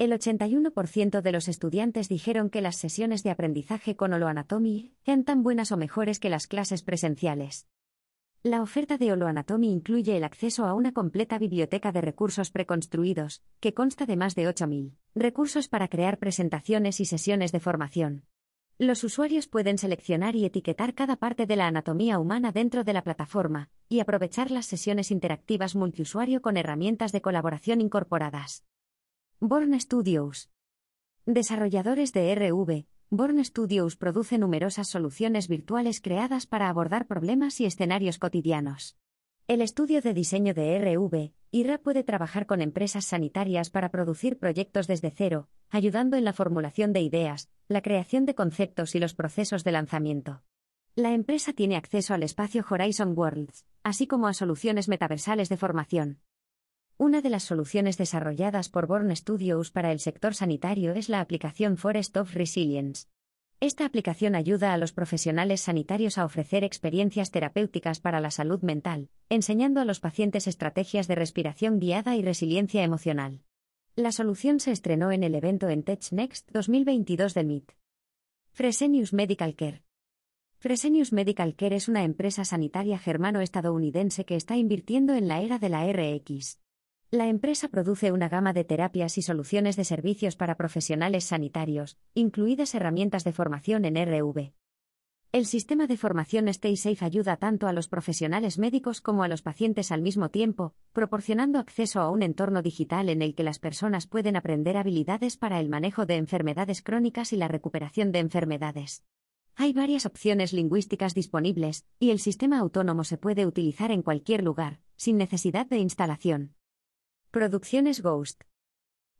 El 0.00 0.12
81% 0.12 1.20
de 1.20 1.30
los 1.30 1.46
estudiantes 1.46 2.08
dijeron 2.08 2.48
que 2.48 2.62
las 2.62 2.76
sesiones 2.76 3.22
de 3.22 3.28
aprendizaje 3.28 3.96
con 3.96 4.14
Holoanatomy 4.14 4.94
eran 5.04 5.24
tan 5.24 5.42
buenas 5.42 5.72
o 5.72 5.76
mejores 5.76 6.18
que 6.18 6.30
las 6.30 6.46
clases 6.46 6.82
presenciales. 6.82 7.66
La 8.42 8.62
oferta 8.62 8.96
de 8.96 9.12
Holoanatomy 9.12 9.70
incluye 9.70 10.16
el 10.16 10.24
acceso 10.24 10.64
a 10.64 10.72
una 10.72 10.92
completa 10.92 11.38
biblioteca 11.38 11.92
de 11.92 12.00
recursos 12.00 12.50
preconstruidos, 12.50 13.42
que 13.60 13.74
consta 13.74 14.06
de 14.06 14.16
más 14.16 14.34
de 14.34 14.48
8.000 14.48 14.96
recursos 15.14 15.68
para 15.68 15.88
crear 15.88 16.18
presentaciones 16.18 16.98
y 17.00 17.04
sesiones 17.04 17.52
de 17.52 17.60
formación. 17.60 18.24
Los 18.78 19.04
usuarios 19.04 19.48
pueden 19.48 19.76
seleccionar 19.76 20.34
y 20.34 20.46
etiquetar 20.46 20.94
cada 20.94 21.16
parte 21.16 21.44
de 21.44 21.56
la 21.56 21.66
anatomía 21.66 22.18
humana 22.18 22.52
dentro 22.52 22.84
de 22.84 22.94
la 22.94 23.04
plataforma, 23.04 23.68
y 23.86 24.00
aprovechar 24.00 24.50
las 24.50 24.64
sesiones 24.64 25.10
interactivas 25.10 25.76
multiusuario 25.76 26.40
con 26.40 26.56
herramientas 26.56 27.12
de 27.12 27.20
colaboración 27.20 27.82
incorporadas. 27.82 28.64
Born 29.42 29.80
Studios. 29.80 30.50
Desarrolladores 31.24 32.12
de 32.12 32.34
RV, 32.34 32.84
Born 33.08 33.42
Studios 33.42 33.96
produce 33.96 34.36
numerosas 34.36 34.88
soluciones 34.88 35.48
virtuales 35.48 36.02
creadas 36.02 36.46
para 36.46 36.68
abordar 36.68 37.06
problemas 37.06 37.58
y 37.62 37.64
escenarios 37.64 38.18
cotidianos. 38.18 38.98
El 39.48 39.62
estudio 39.62 40.02
de 40.02 40.12
diseño 40.12 40.52
de 40.52 40.78
RV, 40.78 41.32
IRA 41.52 41.78
puede 41.78 42.04
trabajar 42.04 42.44
con 42.44 42.60
empresas 42.60 43.06
sanitarias 43.06 43.70
para 43.70 43.90
producir 43.90 44.38
proyectos 44.38 44.86
desde 44.86 45.10
cero, 45.10 45.48
ayudando 45.70 46.18
en 46.18 46.26
la 46.26 46.34
formulación 46.34 46.92
de 46.92 47.00
ideas, 47.00 47.48
la 47.66 47.80
creación 47.80 48.26
de 48.26 48.34
conceptos 48.34 48.94
y 48.94 48.98
los 48.98 49.14
procesos 49.14 49.64
de 49.64 49.72
lanzamiento. 49.72 50.42
La 50.96 51.14
empresa 51.14 51.54
tiene 51.54 51.76
acceso 51.76 52.12
al 52.12 52.24
espacio 52.24 52.62
Horizon 52.68 53.16
Worlds, 53.16 53.64
así 53.84 54.06
como 54.06 54.28
a 54.28 54.34
soluciones 54.34 54.86
metaversales 54.86 55.48
de 55.48 55.56
formación. 55.56 56.20
Una 57.00 57.22
de 57.22 57.30
las 57.30 57.44
soluciones 57.44 57.96
desarrolladas 57.96 58.68
por 58.68 58.86
Born 58.86 59.16
Studios 59.16 59.70
para 59.70 59.90
el 59.90 60.00
sector 60.00 60.34
sanitario 60.34 60.92
es 60.92 61.08
la 61.08 61.22
aplicación 61.22 61.78
Forest 61.78 62.14
of 62.18 62.34
Resilience. 62.34 63.08
Esta 63.58 63.86
aplicación 63.86 64.34
ayuda 64.34 64.74
a 64.74 64.76
los 64.76 64.92
profesionales 64.92 65.62
sanitarios 65.62 66.18
a 66.18 66.26
ofrecer 66.26 66.62
experiencias 66.62 67.30
terapéuticas 67.30 68.00
para 68.00 68.20
la 68.20 68.30
salud 68.30 68.60
mental, 68.60 69.08
enseñando 69.30 69.80
a 69.80 69.86
los 69.86 69.98
pacientes 69.98 70.46
estrategias 70.46 71.08
de 71.08 71.14
respiración 71.14 71.80
guiada 71.80 72.16
y 72.16 72.22
resiliencia 72.22 72.82
emocional. 72.82 73.40
La 73.96 74.12
solución 74.12 74.60
se 74.60 74.70
estrenó 74.70 75.10
en 75.10 75.24
el 75.24 75.34
evento 75.34 75.70
en 75.70 75.84
TechNext 75.84 76.50
2022 76.50 77.32
del 77.32 77.46
MIT. 77.46 77.70
Fresenius 78.52 79.14
Medical 79.14 79.56
Care. 79.56 79.84
Fresenius 80.58 81.14
Medical 81.14 81.56
Care 81.56 81.76
es 81.76 81.88
una 81.88 82.04
empresa 82.04 82.44
sanitaria 82.44 82.98
germano-estadounidense 82.98 84.26
que 84.26 84.36
está 84.36 84.58
invirtiendo 84.58 85.14
en 85.14 85.28
la 85.28 85.40
era 85.40 85.58
de 85.58 85.70
la 85.70 85.90
RX. 85.90 86.60
La 87.12 87.26
empresa 87.26 87.66
produce 87.66 88.12
una 88.12 88.28
gama 88.28 88.52
de 88.52 88.62
terapias 88.62 89.18
y 89.18 89.22
soluciones 89.22 89.74
de 89.74 89.82
servicios 89.82 90.36
para 90.36 90.56
profesionales 90.56 91.24
sanitarios, 91.24 91.98
incluidas 92.14 92.72
herramientas 92.76 93.24
de 93.24 93.32
formación 93.32 93.84
en 93.84 93.96
RV. 93.96 94.52
El 95.32 95.46
sistema 95.46 95.88
de 95.88 95.96
formación 95.96 96.52
StaySafe 96.54 97.04
ayuda 97.04 97.36
tanto 97.36 97.66
a 97.66 97.72
los 97.72 97.88
profesionales 97.88 98.60
médicos 98.60 99.00
como 99.00 99.24
a 99.24 99.28
los 99.28 99.42
pacientes 99.42 99.90
al 99.90 100.02
mismo 100.02 100.28
tiempo, 100.28 100.76
proporcionando 100.92 101.58
acceso 101.58 102.00
a 102.00 102.10
un 102.10 102.22
entorno 102.22 102.62
digital 102.62 103.08
en 103.08 103.22
el 103.22 103.34
que 103.34 103.42
las 103.42 103.58
personas 103.58 104.06
pueden 104.06 104.36
aprender 104.36 104.76
habilidades 104.76 105.36
para 105.36 105.58
el 105.58 105.68
manejo 105.68 106.06
de 106.06 106.14
enfermedades 106.14 106.80
crónicas 106.80 107.32
y 107.32 107.36
la 107.36 107.48
recuperación 107.48 108.12
de 108.12 108.20
enfermedades. 108.20 109.02
Hay 109.56 109.72
varias 109.72 110.06
opciones 110.06 110.52
lingüísticas 110.52 111.14
disponibles, 111.14 111.84
y 111.98 112.10
el 112.10 112.20
sistema 112.20 112.60
autónomo 112.60 113.02
se 113.02 113.18
puede 113.18 113.46
utilizar 113.46 113.90
en 113.90 114.02
cualquier 114.02 114.44
lugar, 114.44 114.78
sin 114.94 115.16
necesidad 115.16 115.66
de 115.66 115.78
instalación. 115.78 116.54
Producciones 117.32 118.02
Ghost. 118.02 118.42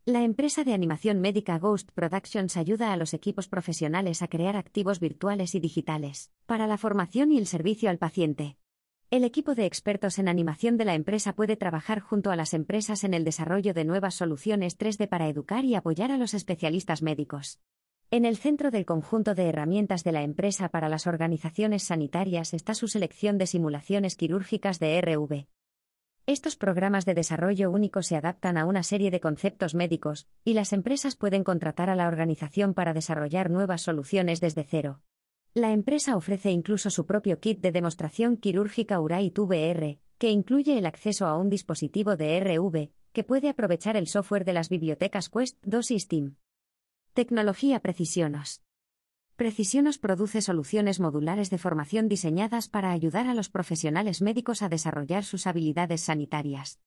La 0.03 0.21
empresa 0.23 0.65
de 0.65 0.73
animación 0.73 1.21
médica 1.21 1.57
Ghost 1.57 1.91
Productions 1.93 2.57
ayuda 2.57 2.91
a 2.91 2.97
los 2.97 3.13
equipos 3.13 3.47
profesionales 3.47 4.21
a 4.21 4.27
crear 4.27 4.57
activos 4.57 4.99
virtuales 4.99 5.55
y 5.55 5.61
digitales, 5.61 6.29
para 6.45 6.67
la 6.67 6.77
formación 6.77 7.31
y 7.31 7.37
el 7.37 7.47
servicio 7.47 7.89
al 7.89 7.99
paciente. 7.99 8.57
El 9.11 9.23
equipo 9.23 9.55
de 9.55 9.65
expertos 9.65 10.19
en 10.19 10.27
animación 10.27 10.75
de 10.75 10.83
la 10.83 10.95
empresa 10.95 11.31
puede 11.31 11.55
trabajar 11.55 12.01
junto 12.01 12.31
a 12.31 12.35
las 12.35 12.53
empresas 12.53 13.05
en 13.05 13.13
el 13.13 13.23
desarrollo 13.23 13.73
de 13.73 13.85
nuevas 13.85 14.15
soluciones 14.15 14.77
3D 14.77 15.07
para 15.07 15.29
educar 15.29 15.63
y 15.63 15.75
apoyar 15.75 16.11
a 16.11 16.17
los 16.17 16.33
especialistas 16.33 17.01
médicos. 17.01 17.61
En 18.09 18.25
el 18.25 18.35
centro 18.35 18.71
del 18.71 18.85
conjunto 18.85 19.35
de 19.35 19.47
herramientas 19.47 20.03
de 20.03 20.11
la 20.11 20.23
empresa 20.23 20.67
para 20.67 20.89
las 20.89 21.07
organizaciones 21.07 21.83
sanitarias 21.83 22.53
está 22.53 22.73
su 22.73 22.89
selección 22.89 23.37
de 23.37 23.47
simulaciones 23.47 24.17
quirúrgicas 24.17 24.79
de 24.79 24.99
RV. 24.99 25.47
Estos 26.31 26.55
programas 26.55 27.03
de 27.03 27.13
desarrollo 27.13 27.69
único 27.69 28.01
se 28.03 28.15
adaptan 28.15 28.57
a 28.57 28.65
una 28.65 28.83
serie 28.83 29.11
de 29.11 29.19
conceptos 29.19 29.75
médicos, 29.75 30.29
y 30.45 30.53
las 30.53 30.71
empresas 30.71 31.17
pueden 31.17 31.43
contratar 31.43 31.89
a 31.89 31.95
la 31.97 32.07
organización 32.07 32.73
para 32.73 32.93
desarrollar 32.93 33.49
nuevas 33.49 33.81
soluciones 33.81 34.39
desde 34.39 34.63
cero. 34.63 35.01
La 35.53 35.73
empresa 35.73 36.15
ofrece 36.15 36.49
incluso 36.49 36.89
su 36.89 37.05
propio 37.05 37.41
kit 37.41 37.59
de 37.59 37.73
demostración 37.73 38.37
quirúrgica 38.37 39.01
Urate 39.01 39.41
VR, 39.41 39.99
que 40.17 40.29
incluye 40.29 40.77
el 40.77 40.85
acceso 40.85 41.27
a 41.27 41.35
un 41.37 41.49
dispositivo 41.49 42.15
de 42.15 42.39
RV, 42.39 42.91
que 43.11 43.25
puede 43.25 43.49
aprovechar 43.49 43.97
el 43.97 44.07
software 44.07 44.45
de 44.45 44.53
las 44.53 44.69
bibliotecas 44.69 45.27
Quest 45.27 45.57
2 45.65 45.91
y 45.91 45.99
Steam. 45.99 46.35
Tecnología 47.13 47.81
Precisionos. 47.81 48.61
Precisionos 49.41 49.97
produce 49.97 50.39
soluciones 50.39 50.99
modulares 50.99 51.49
de 51.49 51.57
formación 51.57 52.07
diseñadas 52.07 52.67
para 52.67 52.91
ayudar 52.91 53.25
a 53.25 53.33
los 53.33 53.49
profesionales 53.49 54.21
médicos 54.21 54.61
a 54.61 54.69
desarrollar 54.69 55.23
sus 55.23 55.47
habilidades 55.47 56.01
sanitarias. 56.01 56.79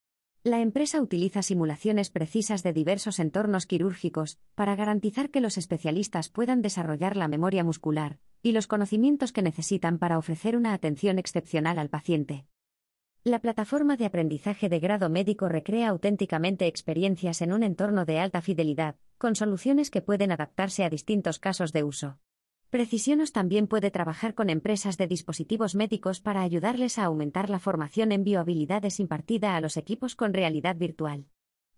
La 0.45 0.61
empresa 0.61 1.01
utiliza 1.01 1.43
simulaciones 1.43 2.11
precisas 2.11 2.63
de 2.63 2.73
diversos 2.73 3.19
entornos 3.19 3.67
quirúrgicos 3.67 4.39
para 4.55 4.77
garantizar 4.77 5.31
que 5.31 5.41
los 5.41 5.59
especialistas 5.59 6.29
puedan 6.29 6.63
desarrollar 6.63 7.17
la 7.17 7.27
memoria 7.27 7.65
muscular 7.65 8.21
y 8.41 8.53
los 8.53 8.69
conocimientos 8.69 9.33
que 9.33 9.43
necesitan 9.43 9.99
para 9.99 10.17
ofrecer 10.17 10.57
una 10.57 10.75
atención 10.75 11.19
excepcional 11.19 11.77
al 11.81 11.89
paciente. 11.89 12.47
La 13.25 13.41
plataforma 13.41 13.97
de 13.97 14.07
aprendizaje 14.07 14.69
de 14.69 14.79
grado 14.79 15.11
médico 15.11 15.49
recrea 15.49 15.89
auténticamente 15.89 16.69
experiencias 16.69 17.43
en 17.43 17.53
un 17.53 17.65
entorno 17.65 18.05
de 18.05 18.21
alta 18.21 18.41
fidelidad, 18.43 18.95
con 19.19 19.35
soluciones 19.35 19.91
que 19.91 20.03
pueden 20.03 20.31
adaptarse 20.31 20.85
a 20.85 20.89
distintos 20.89 21.41
casos 21.41 21.73
de 21.73 21.83
uso. 21.83 22.21
Precisionos 22.75 23.31
también 23.31 23.69
puede 23.69 23.93
trabajar 23.93 24.35
con 24.35 24.51
empresas 24.51 24.99
de 24.99 25.07
dispositivos 25.07 25.77
médicos 25.77 26.21
para 26.21 26.43
ayudarles 26.43 26.99
a 26.99 27.05
aumentar 27.05 27.49
la 27.49 27.61
formación 27.61 28.11
en 28.11 28.25
biohabilidades 28.25 28.99
impartida 28.99 29.55
a 29.55 29.61
los 29.61 29.77
equipos 29.77 30.17
con 30.17 30.35
realidad 30.35 30.75
virtual. 30.75 31.29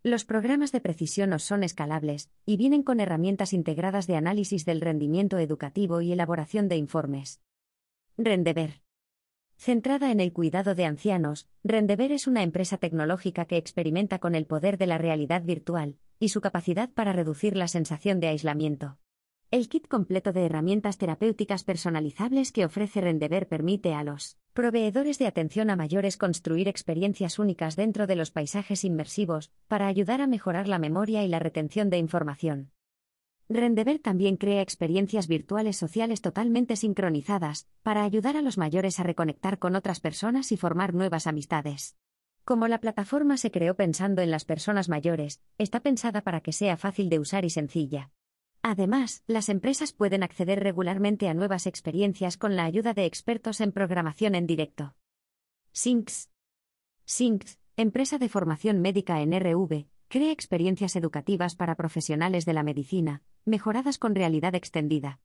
Los 0.03 0.25
programas 0.25 0.73
de 0.73 0.81
Precisionos 0.81 1.43
son 1.43 1.65
escalables 1.65 2.31
y 2.47 2.57
vienen 2.57 2.83
con 2.83 2.99
herramientas 3.01 3.53
integradas 3.53 4.07
de 4.07 4.17
análisis 4.17 4.65
del 4.65 4.81
rendimiento 4.81 5.37
educativo 5.37 6.01
y 6.01 6.13
elaboración 6.13 6.67
de 6.67 6.79
informes. 6.79 7.43
Rendever. 8.17 8.81
Centrada 9.59 10.11
en 10.11 10.21
el 10.21 10.33
cuidado 10.33 10.75
de 10.75 10.87
ancianos, 10.87 11.47
Rendever 11.63 12.11
es 12.11 12.27
una 12.27 12.43
empresa 12.43 12.79
tecnológica 12.79 13.45
que 13.45 13.59
experimenta 13.59 14.19
con 14.19 14.35
el 14.35 14.47
poder 14.47 14.79
de 14.79 14.87
la 14.87 14.97
realidad 14.97 15.43
virtual 15.43 15.99
y 16.19 16.31
su 16.31 16.41
capacidad 16.41 16.89
para 16.89 17.13
reducir 17.13 17.55
la 17.55 17.69
sensación 17.69 18.19
de 18.19 18.29
aislamiento. 18.29 18.97
El 19.53 19.69
kit 19.69 19.87
completo 19.87 20.33
de 20.33 20.45
herramientas 20.45 20.99
terapéuticas 20.99 21.63
personalizables 21.63 22.51
que 22.51 22.65
ofrece 22.65 23.01
Rendever 23.01 23.47
permite 23.47 23.95
a 23.95 24.03
los 24.03 24.39
proveedores 24.55 25.21
de 25.21 25.29
atención 25.29 25.71
a 25.71 25.77
mayores 25.77 26.17
construir 26.17 26.67
experiencias 26.67 27.39
únicas 27.39 27.77
dentro 27.77 28.09
de 28.09 28.17
los 28.17 28.33
paisajes 28.33 28.83
inmersivos, 28.85 29.53
para 29.69 29.87
ayudar 29.87 30.21
a 30.21 30.27
mejorar 30.27 30.67
la 30.67 30.81
memoria 30.81 31.23
y 31.23 31.29
la 31.29 31.39
retención 31.39 31.91
de 31.91 31.99
información. 31.99 32.73
Rendever 33.49 34.01
también 34.01 34.37
crea 34.37 34.63
experiencias 34.63 35.29
virtuales 35.29 35.77
sociales 35.77 36.23
totalmente 36.23 36.75
sincronizadas, 36.75 37.69
para 37.85 38.03
ayudar 38.03 38.37
a 38.37 38.43
los 38.43 38.59
mayores 38.59 38.99
a 38.99 39.05
reconectar 39.05 39.61
con 39.61 39.77
otras 39.77 40.01
personas 40.01 40.51
y 40.51 40.57
formar 40.57 40.93
nuevas 40.93 41.29
amistades. 41.29 41.97
Como 42.45 42.67
la 42.67 42.81
plataforma 42.81 43.37
se 43.37 43.53
creó 43.53 43.77
pensando 43.77 44.23
en 44.23 44.33
las 44.33 44.45
personas 44.45 44.89
mayores, 44.89 45.41
está 45.57 45.81
pensada 45.81 46.23
para 46.23 46.41
que 46.41 46.53
sea 46.53 46.77
fácil 46.77 47.09
de 47.09 47.21
usar 47.21 47.45
y 47.45 47.51
sencilla. 47.51 48.11
Además, 48.69 49.23
las 49.29 49.49
empresas 49.49 49.93
pueden 49.93 50.25
acceder 50.25 50.59
regularmente 50.59 51.29
a 51.29 51.35
nuevas 51.35 51.69
experiencias 51.69 52.37
con 52.37 52.57
la 52.57 52.65
ayuda 52.65 52.95
de 52.95 53.05
expertos 53.05 53.61
en 53.61 53.71
programación 53.71 54.35
en 54.35 54.49
directo. 54.49 54.97
Syncs, 55.71 56.29
empresa 57.77 58.19
de 58.19 58.29
formación 58.29 58.81
médica 58.81 59.23
en 59.23 59.35
RV, 59.35 59.87
crea 60.09 60.33
experiencias 60.33 60.97
educativas 60.97 61.55
para 61.55 61.77
profesionales 61.77 62.45
de 62.45 62.55
la 62.55 62.65
medicina, 62.65 63.23
mejoradas 63.45 63.99
con 63.99 64.17
realidad 64.17 64.57
extendida. 64.57 65.21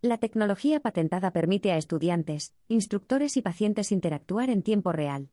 La 0.00 0.16
tecnología 0.16 0.80
patentada 0.80 1.32
permite 1.32 1.72
a 1.72 1.76
estudiantes, 1.76 2.54
instructores 2.66 3.36
y 3.36 3.42
pacientes 3.42 3.92
interactuar 3.92 4.48
en 4.48 4.62
tiempo 4.62 4.92
real. 4.92 5.28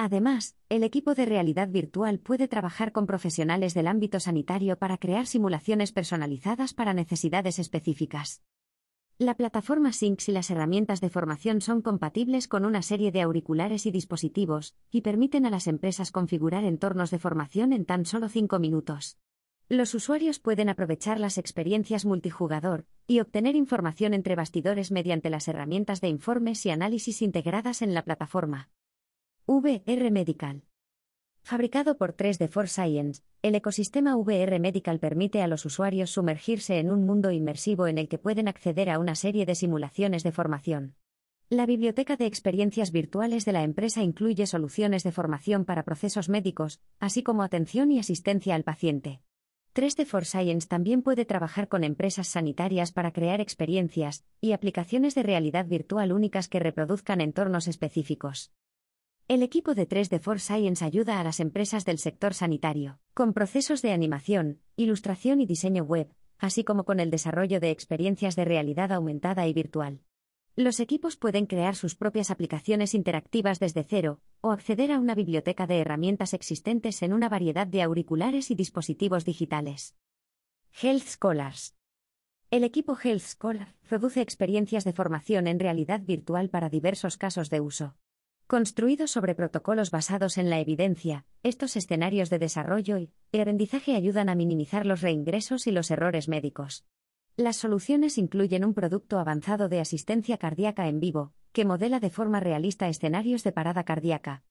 Además, 0.00 0.54
el 0.68 0.84
equipo 0.84 1.16
de 1.16 1.26
realidad 1.26 1.68
virtual 1.70 2.20
puede 2.20 2.46
trabajar 2.46 2.92
con 2.92 3.04
profesionales 3.04 3.74
del 3.74 3.88
ámbito 3.88 4.20
sanitario 4.20 4.78
para 4.78 4.96
crear 4.96 5.26
simulaciones 5.26 5.90
personalizadas 5.90 6.72
para 6.72 6.94
necesidades 6.94 7.58
específicas. 7.58 8.44
La 9.18 9.34
plataforma 9.34 9.92
Syncs 9.92 10.28
y 10.28 10.32
las 10.32 10.50
herramientas 10.50 11.00
de 11.00 11.10
formación 11.10 11.60
son 11.60 11.82
compatibles 11.82 12.46
con 12.46 12.64
una 12.64 12.82
serie 12.82 13.10
de 13.10 13.22
auriculares 13.22 13.86
y 13.86 13.90
dispositivos, 13.90 14.76
y 14.92 15.00
permiten 15.00 15.46
a 15.46 15.50
las 15.50 15.66
empresas 15.66 16.12
configurar 16.12 16.62
entornos 16.62 17.10
de 17.10 17.18
formación 17.18 17.72
en 17.72 17.84
tan 17.84 18.06
solo 18.06 18.28
5 18.28 18.60
minutos. 18.60 19.18
Los 19.68 19.94
usuarios 19.94 20.38
pueden 20.38 20.68
aprovechar 20.68 21.18
las 21.18 21.38
experiencias 21.38 22.04
multijugador 22.04 22.86
y 23.08 23.18
obtener 23.18 23.56
información 23.56 24.14
entre 24.14 24.36
bastidores 24.36 24.92
mediante 24.92 25.28
las 25.28 25.48
herramientas 25.48 26.00
de 26.00 26.06
informes 26.06 26.64
y 26.66 26.70
análisis 26.70 27.20
integradas 27.20 27.82
en 27.82 27.94
la 27.94 28.04
plataforma. 28.04 28.70
VR 29.50 30.10
Medical. 30.10 30.60
Fabricado 31.42 31.96
por 31.96 32.14
3D 32.14 32.50
For 32.50 32.68
Science, 32.68 33.22
el 33.40 33.54
ecosistema 33.54 34.14
VR 34.14 34.60
Medical 34.60 35.00
permite 35.00 35.40
a 35.40 35.46
los 35.46 35.64
usuarios 35.64 36.10
sumergirse 36.10 36.78
en 36.78 36.90
un 36.90 37.06
mundo 37.06 37.30
inmersivo 37.30 37.86
en 37.86 37.96
el 37.96 38.10
que 38.10 38.18
pueden 38.18 38.46
acceder 38.46 38.90
a 38.90 38.98
una 38.98 39.14
serie 39.14 39.46
de 39.46 39.54
simulaciones 39.54 40.22
de 40.22 40.32
formación. 40.32 40.96
La 41.48 41.64
biblioteca 41.64 42.16
de 42.16 42.26
experiencias 42.26 42.92
virtuales 42.92 43.46
de 43.46 43.52
la 43.52 43.62
empresa 43.62 44.02
incluye 44.02 44.46
soluciones 44.46 45.02
de 45.02 45.12
formación 45.12 45.64
para 45.64 45.82
procesos 45.82 46.28
médicos, 46.28 46.82
así 47.00 47.22
como 47.22 47.42
atención 47.42 47.90
y 47.90 47.98
asistencia 47.98 48.54
al 48.54 48.64
paciente. 48.64 49.22
3D 49.74 50.04
For 50.04 50.26
Science 50.26 50.68
también 50.68 51.00
puede 51.00 51.24
trabajar 51.24 51.68
con 51.68 51.84
empresas 51.84 52.28
sanitarias 52.28 52.92
para 52.92 53.14
crear 53.14 53.40
experiencias 53.40 54.26
y 54.42 54.52
aplicaciones 54.52 55.14
de 55.14 55.22
realidad 55.22 55.64
virtual 55.64 56.12
únicas 56.12 56.48
que 56.48 56.58
reproduzcan 56.58 57.22
entornos 57.22 57.66
específicos. 57.66 58.52
El 59.28 59.42
equipo 59.42 59.74
de 59.74 59.86
3D 59.86 60.20
For 60.20 60.40
Science 60.40 60.82
ayuda 60.82 61.20
a 61.20 61.22
las 61.22 61.38
empresas 61.38 61.84
del 61.84 61.98
sector 61.98 62.32
sanitario, 62.32 62.98
con 63.12 63.34
procesos 63.34 63.82
de 63.82 63.92
animación, 63.92 64.62
ilustración 64.74 65.42
y 65.42 65.44
diseño 65.44 65.84
web, 65.84 66.08
así 66.38 66.64
como 66.64 66.84
con 66.84 66.98
el 66.98 67.10
desarrollo 67.10 67.60
de 67.60 67.70
experiencias 67.70 68.36
de 68.36 68.46
realidad 68.46 68.90
aumentada 68.90 69.46
y 69.46 69.52
virtual. 69.52 70.00
Los 70.56 70.80
equipos 70.80 71.18
pueden 71.18 71.44
crear 71.44 71.76
sus 71.76 71.94
propias 71.94 72.30
aplicaciones 72.30 72.94
interactivas 72.94 73.58
desde 73.60 73.84
cero, 73.84 74.22
o 74.40 74.50
acceder 74.50 74.92
a 74.92 74.98
una 74.98 75.14
biblioteca 75.14 75.66
de 75.66 75.80
herramientas 75.80 76.32
existentes 76.32 77.02
en 77.02 77.12
una 77.12 77.28
variedad 77.28 77.66
de 77.66 77.82
auriculares 77.82 78.50
y 78.50 78.54
dispositivos 78.54 79.26
digitales. 79.26 79.94
Health 80.80 81.06
Scholars 81.06 81.76
El 82.50 82.64
equipo 82.64 82.96
Health 82.98 83.24
Scholar 83.24 83.74
produce 83.86 84.22
experiencias 84.22 84.84
de 84.84 84.94
formación 84.94 85.48
en 85.48 85.60
realidad 85.60 86.00
virtual 86.00 86.48
para 86.48 86.70
diversos 86.70 87.18
casos 87.18 87.50
de 87.50 87.60
uso. 87.60 87.94
Construidos 88.48 89.10
sobre 89.10 89.34
protocolos 89.34 89.90
basados 89.90 90.38
en 90.38 90.48
la 90.48 90.58
evidencia, 90.58 91.26
estos 91.42 91.76
escenarios 91.76 92.30
de 92.30 92.38
desarrollo 92.38 92.96
y 92.96 93.10
aprendizaje 93.30 93.94
ayudan 93.94 94.30
a 94.30 94.34
minimizar 94.34 94.86
los 94.86 95.02
reingresos 95.02 95.66
y 95.66 95.70
los 95.70 95.90
errores 95.90 96.28
médicos. 96.28 96.86
Las 97.36 97.56
soluciones 97.56 98.16
incluyen 98.16 98.64
un 98.64 98.72
producto 98.72 99.18
avanzado 99.18 99.68
de 99.68 99.80
asistencia 99.80 100.38
cardíaca 100.38 100.88
en 100.88 100.98
vivo, 100.98 101.34
que 101.52 101.66
modela 101.66 102.00
de 102.00 102.08
forma 102.08 102.40
realista 102.40 102.88
escenarios 102.88 103.44
de 103.44 103.52
parada 103.52 103.84
cardíaca. 103.84 104.44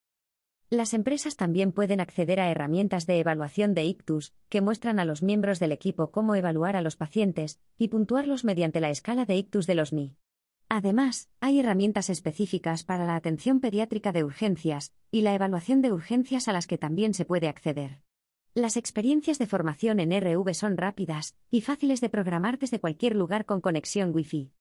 Las 0.70 0.94
empresas 0.94 1.36
también 1.36 1.72
pueden 1.72 2.00
acceder 2.00 2.40
a 2.40 2.52
herramientas 2.52 3.08
de 3.08 3.18
evaluación 3.18 3.74
de 3.74 3.86
ictus, 3.86 4.36
que 4.48 4.62
muestran 4.62 5.00
a 5.00 5.06
los 5.06 5.24
miembros 5.24 5.58
del 5.58 5.72
equipo 5.72 6.12
cómo 6.12 6.36
evaluar 6.36 6.76
a 6.76 6.84
los 6.84 6.98
pacientes 6.98 7.60
y 7.80 7.88
puntuarlos 7.88 8.44
mediante 8.44 8.80
la 8.80 8.92
escala 8.92 9.26
de 9.26 9.38
ictus 9.38 9.66
de 9.66 9.74
los 9.74 9.92
MI. 9.92 10.16
Además, 10.70 11.30
hay 11.40 11.60
herramientas 11.60 12.10
específicas 12.10 12.84
para 12.84 13.06
la 13.06 13.16
atención 13.16 13.60
pediátrica 13.60 14.12
de 14.12 14.24
urgencias 14.24 14.92
y 15.12 15.22
la 15.22 15.34
evaluación 15.34 15.82
de 15.82 15.94
urgencias 15.94 16.48
a 16.48 16.54
las 16.54 16.68
que 16.68 16.78
también 16.78 17.14
se 17.14 17.26
puede 17.26 17.48
acceder. 17.48 18.02
Las 18.54 18.76
experiencias 18.76 19.38
de 19.40 19.46
formación 19.46 20.00
en 20.00 20.12
RV 20.12 20.54
son 20.54 20.78
rápidas 20.78 21.36
y 21.52 21.62
fáciles 21.62 22.02
de 22.02 22.10
programar 22.10 22.58
desde 22.58 22.80
cualquier 22.80 23.16
lugar 23.16 23.46
con 23.46 23.62
conexión 23.62 24.14
Wi-Fi. 24.14 24.52